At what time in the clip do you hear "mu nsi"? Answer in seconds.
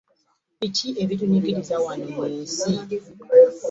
2.13-2.71